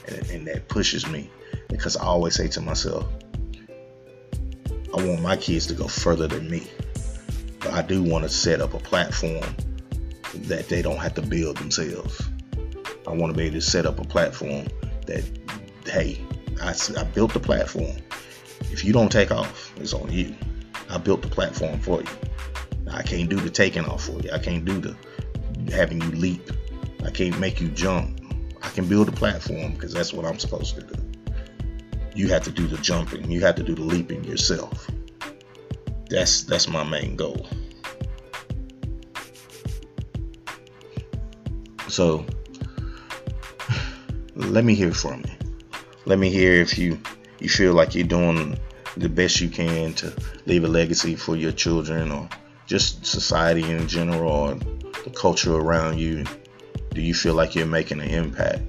and, 0.07 0.29
and 0.29 0.47
that 0.47 0.67
pushes 0.67 1.07
me 1.07 1.29
because 1.69 1.95
I 1.95 2.03
always 2.03 2.35
say 2.35 2.47
to 2.49 2.61
myself, 2.61 3.07
I 4.95 5.05
want 5.05 5.21
my 5.21 5.37
kids 5.37 5.67
to 5.67 5.73
go 5.73 5.87
further 5.87 6.27
than 6.27 6.49
me. 6.49 6.67
But 7.59 7.73
I 7.73 7.81
do 7.81 8.01
want 8.01 8.23
to 8.23 8.29
set 8.29 8.61
up 8.61 8.73
a 8.73 8.79
platform 8.79 9.55
that 10.33 10.67
they 10.67 10.81
don't 10.81 10.97
have 10.97 11.13
to 11.15 11.21
build 11.21 11.57
themselves. 11.57 12.29
I 13.07 13.11
want 13.11 13.33
to 13.33 13.37
be 13.37 13.45
able 13.45 13.55
to 13.55 13.61
set 13.61 13.85
up 13.85 13.99
a 13.99 14.03
platform 14.03 14.67
that, 15.05 15.23
hey, 15.85 16.19
I, 16.61 16.73
I 16.97 17.03
built 17.03 17.33
the 17.33 17.39
platform. 17.39 17.97
If 18.71 18.83
you 18.83 18.93
don't 18.93 19.11
take 19.11 19.31
off, 19.31 19.73
it's 19.77 19.93
on 19.93 20.11
you. 20.11 20.35
I 20.89 20.97
built 20.97 21.21
the 21.21 21.27
platform 21.27 21.79
for 21.79 22.01
you. 22.01 22.07
I 22.91 23.03
can't 23.03 23.29
do 23.29 23.37
the 23.37 23.49
taking 23.49 23.85
off 23.85 24.05
for 24.05 24.19
you. 24.19 24.31
I 24.31 24.39
can't 24.39 24.65
do 24.65 24.79
the 24.79 24.95
having 25.71 26.01
you 26.01 26.11
leap. 26.11 26.51
I 27.05 27.11
can't 27.11 27.39
make 27.39 27.61
you 27.61 27.69
jump. 27.69 28.19
I 28.61 28.69
can 28.69 28.87
build 28.87 29.07
a 29.07 29.11
platform 29.11 29.73
because 29.73 29.93
that's 29.93 30.13
what 30.13 30.25
I'm 30.25 30.39
supposed 30.39 30.75
to 30.75 30.81
do 30.81 31.09
you 32.19 32.27
have 32.27 32.43
to 32.43 32.51
do 32.51 32.67
the 32.67 32.77
jumping, 32.77 33.31
you 33.31 33.39
have 33.41 33.55
to 33.55 33.63
do 33.63 33.73
the 33.73 33.81
leaping 33.81 34.23
yourself. 34.25 34.89
That's 36.09 36.43
that's 36.43 36.67
my 36.67 36.83
main 36.83 37.15
goal. 37.15 37.47
So 41.87 42.25
let 44.35 44.65
me 44.65 44.75
hear 44.75 44.93
from 44.93 45.21
you. 45.21 45.79
Let 46.05 46.19
me 46.19 46.29
hear 46.29 46.53
if 46.53 46.77
you 46.77 46.99
you 47.39 47.47
feel 47.47 47.73
like 47.73 47.95
you're 47.95 48.07
doing 48.07 48.59
the 48.97 49.09
best 49.09 49.39
you 49.39 49.47
can 49.49 49.93
to 49.93 50.13
leave 50.45 50.65
a 50.65 50.67
legacy 50.67 51.15
for 51.15 51.37
your 51.37 51.53
children 51.53 52.11
or 52.11 52.27
just 52.69 53.05
society 53.05 53.69
in 53.69 53.87
general 53.87 54.31
or 54.31 54.55
the 54.55 55.11
culture 55.13 55.53
around 55.53 55.99
you. 55.99 56.23
Do 56.93 57.01
you 57.01 57.13
feel 57.13 57.33
like 57.33 57.53
you're 57.53 57.65
making 57.65 57.99
an 57.99 58.09
impact? 58.09 58.61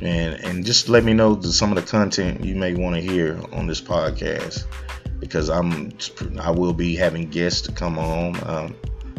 and 0.00 0.34
and 0.44 0.66
just 0.66 0.88
let 0.88 1.04
me 1.04 1.14
know 1.14 1.40
some 1.40 1.70
of 1.70 1.76
the 1.76 1.90
content 1.90 2.44
you 2.44 2.54
may 2.54 2.74
want 2.74 2.94
to 2.94 3.00
hear 3.00 3.40
on 3.52 3.66
this 3.66 3.80
podcast 3.80 4.66
because 5.18 5.48
I'm 5.48 5.92
I 6.40 6.50
will 6.50 6.74
be 6.74 6.94
having 6.94 7.30
guests 7.30 7.62
to 7.62 7.72
come 7.72 7.98
on. 7.98 8.36
Um, 8.48 8.76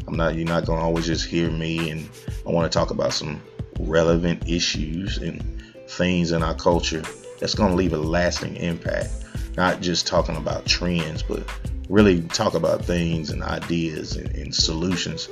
I'm 0.08 0.16
not 0.16 0.36
you're 0.36 0.48
not 0.48 0.66
gonna 0.66 0.82
always 0.82 1.06
just 1.06 1.26
hear 1.26 1.50
me, 1.50 1.90
and 1.90 2.08
I 2.46 2.52
want 2.52 2.72
to 2.72 2.78
talk 2.78 2.92
about 2.92 3.14
some 3.14 3.42
relevant 3.80 4.48
issues 4.48 5.18
and 5.18 5.42
things 5.90 6.32
in 6.32 6.44
our 6.44 6.56
culture 6.56 7.04
that's 7.40 7.56
gonna 7.56 7.76
leave 7.76 7.94
a 7.94 7.98
lasting 7.98 8.56
impact. 8.58 9.10
Not 9.58 9.82
just 9.82 10.06
talking 10.06 10.36
about 10.36 10.66
trends, 10.66 11.24
but 11.24 11.48
really 11.90 12.22
talk 12.22 12.54
about 12.54 12.84
things 12.84 13.30
and 13.30 13.44
ideas 13.44 14.16
and, 14.16 14.34
and 14.36 14.54
solutions 14.54 15.30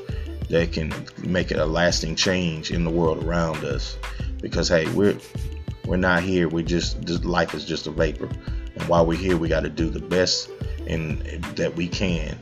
that 0.50 0.72
can 0.72 0.94
make 1.24 1.52
it 1.52 1.58
a 1.58 1.66
lasting 1.66 2.16
change 2.16 2.72
in 2.72 2.84
the 2.84 2.90
world 2.90 3.24
around 3.24 3.64
us 3.64 3.98
because 4.42 4.68
hey, 4.68 4.88
we're 4.92 5.18
we're 5.86 5.98
not 5.98 6.24
here. 6.24 6.48
We 6.48 6.64
just 6.64 7.06
this 7.06 7.24
life 7.24 7.54
is 7.54 7.66
just 7.66 7.88
a 7.88 7.92
vapor, 7.92 8.30
and 8.76 8.84
while 8.88 9.06
we're 9.06 9.18
here, 9.18 9.38
we 9.38 9.50
got 9.50 9.62
to 9.62 9.70
do 9.70 9.90
the 9.90 10.00
best 10.00 10.50
and 10.88 11.22
that 11.56 11.76
we 11.76 11.88
can 11.88 12.38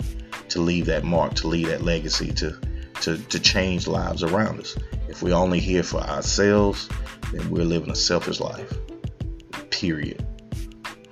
to 0.50 0.60
leave 0.60 0.88
that 0.88 1.04
mark, 1.04 1.36
to 1.36 1.48
leave 1.48 1.68
that 1.68 1.82
legacy, 1.82 2.32
to 2.34 2.60
to 3.02 3.18
to 3.18 3.40
change 3.40 3.88
lives 3.88 4.24
around 4.24 4.60
us. 4.60 4.76
If 5.08 5.22
we're 5.24 5.36
only 5.36 5.60
here 5.60 5.84
for 5.84 6.00
ourselves, 6.00 6.90
then 7.32 7.50
we're 7.50 7.66
living 7.66 7.92
a 7.92 7.96
selfish 7.96 8.40
life. 8.40 8.74
Period. 9.70 10.26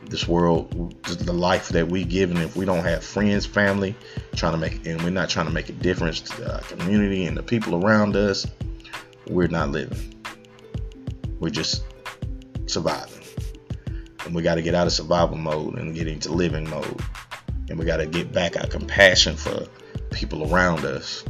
This 0.09 0.27
world, 0.27 0.95
the 1.03 1.33
life 1.33 1.69
that 1.69 1.87
we 1.87 2.03
give, 2.03 2.31
and 2.31 2.39
if 2.39 2.55
we 2.55 2.65
don't 2.65 2.83
have 2.83 3.03
friends, 3.03 3.45
family, 3.45 3.95
trying 4.35 4.53
to 4.53 4.57
make, 4.57 4.85
and 4.85 5.01
we're 5.03 5.11
not 5.11 5.29
trying 5.29 5.45
to 5.45 5.51
make 5.51 5.69
a 5.69 5.73
difference 5.73 6.21
to 6.21 6.55
our 6.55 6.61
community 6.61 7.25
and 7.25 7.37
the 7.37 7.43
people 7.43 7.85
around 7.85 8.15
us, 8.15 8.47
we're 9.27 9.47
not 9.47 9.69
living. 9.69 10.15
We're 11.39 11.51
just 11.51 11.83
surviving. 12.65 13.23
And 14.25 14.33
we 14.33 14.41
got 14.41 14.55
to 14.55 14.61
get 14.61 14.75
out 14.75 14.87
of 14.87 14.93
survival 14.93 15.37
mode 15.37 15.77
and 15.77 15.93
get 15.95 16.07
into 16.07 16.31
living 16.31 16.69
mode. 16.69 17.01
And 17.69 17.77
we 17.77 17.85
got 17.85 17.97
to 17.97 18.07
get 18.07 18.31
back 18.31 18.57
our 18.59 18.67
compassion 18.67 19.35
for 19.35 19.67
people 20.11 20.51
around 20.51 20.85
us. 20.85 21.23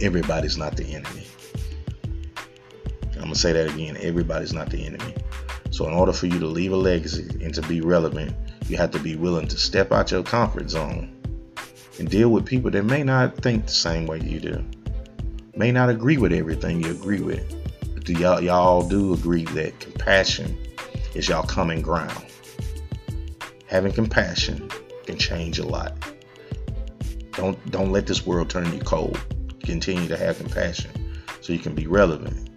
Everybody's 0.00 0.56
not 0.56 0.76
the 0.76 0.84
enemy. 0.84 1.26
I'm 3.20 3.28
to 3.30 3.34
say 3.34 3.52
that 3.52 3.72
again. 3.74 3.96
Everybody's 4.00 4.52
not 4.52 4.70
the 4.70 4.84
enemy. 4.84 5.14
So, 5.74 5.88
in 5.88 5.92
order 5.92 6.12
for 6.12 6.26
you 6.26 6.38
to 6.38 6.46
leave 6.46 6.70
a 6.70 6.76
legacy 6.76 7.28
and 7.42 7.52
to 7.52 7.62
be 7.62 7.80
relevant, 7.80 8.32
you 8.68 8.76
have 8.76 8.92
to 8.92 9.00
be 9.00 9.16
willing 9.16 9.48
to 9.48 9.58
step 9.58 9.90
out 9.90 10.12
your 10.12 10.22
comfort 10.22 10.70
zone 10.70 11.12
and 11.98 12.08
deal 12.08 12.28
with 12.28 12.46
people 12.46 12.70
that 12.70 12.84
may 12.84 13.02
not 13.02 13.38
think 13.38 13.66
the 13.66 13.72
same 13.72 14.06
way 14.06 14.20
you 14.20 14.38
do, 14.38 14.64
may 15.56 15.72
not 15.72 15.90
agree 15.90 16.16
with 16.16 16.32
everything 16.32 16.80
you 16.80 16.92
agree 16.92 17.22
with 17.22 17.56
But 17.92 18.04
do 18.04 18.12
y'all 18.12 18.40
y'all 18.40 18.88
do 18.88 19.14
agree 19.14 19.46
that 19.46 19.80
compassion 19.80 20.56
is 21.16 21.28
y'all 21.28 21.42
common 21.42 21.82
ground? 21.82 22.24
Having 23.66 23.94
compassion 23.94 24.70
can 25.06 25.18
change 25.18 25.58
a 25.58 25.66
lot. 25.66 25.92
Don't 27.32 27.58
don't 27.72 27.90
let 27.90 28.06
this 28.06 28.24
world 28.24 28.48
turn 28.48 28.72
you 28.72 28.78
cold. 28.78 29.18
Continue 29.64 30.06
to 30.06 30.16
have 30.16 30.38
compassion 30.38 30.92
so 31.40 31.52
you 31.52 31.58
can 31.58 31.74
be 31.74 31.88
relevant. 31.88 32.53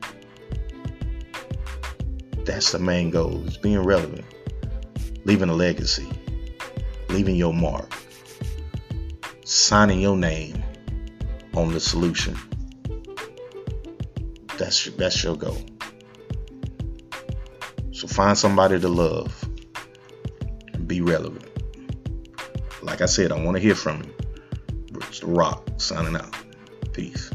That's 2.48 2.72
the 2.72 2.80
main 2.80 3.10
goal, 3.10 3.46
is 3.46 3.58
being 3.58 3.84
relevant. 3.84 4.24
Leaving 5.26 5.50
a 5.50 5.54
legacy. 5.54 6.08
Leaving 7.10 7.36
your 7.36 7.54
mark. 7.54 7.92
Signing 9.44 10.00
your 10.00 10.16
name 10.16 10.64
on 11.56 11.74
the 11.74 11.80
solution. 11.82 12.38
That's 14.58 14.86
that's 14.92 15.22
your 15.26 15.36
goal. 15.36 15.58
So 17.92 18.08
find 18.08 18.38
somebody 18.38 18.80
to 18.80 18.88
love 18.88 19.44
and 20.72 20.88
be 20.88 21.02
relevant. 21.02 21.50
Like 22.82 23.02
I 23.02 23.08
said, 23.08 23.34
I 23.34 23.44
want 23.44 23.58
to 23.58 23.62
hear 23.62 23.76
from 23.76 24.04
you. 24.04 24.14
It's 25.10 25.20
the 25.20 25.28
Rock 25.28 25.68
signing 25.76 26.16
out. 26.16 26.34
Peace. 26.94 27.27